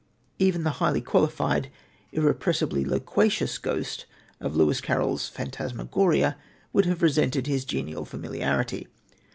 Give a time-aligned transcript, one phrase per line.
[0.39, 1.69] Even the highly qualified,
[2.11, 4.07] irrepressibly loquacious ghost
[4.39, 6.37] of Lewis Carroll's Phantasmagoria
[6.73, 8.87] would have resented his genial familiarity.